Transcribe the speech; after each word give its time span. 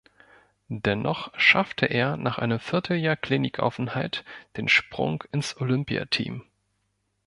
Dennoch 0.67 1.31
schaffte 1.39 1.85
er 1.85 2.17
nach 2.17 2.39
einem 2.39 2.57
Vierteljahr 2.59 3.15
Klinikaufenthalt 3.17 4.25
den 4.57 4.67
Sprung 4.67 5.23
ins 5.31 5.57
Olympiateam. 5.61 6.43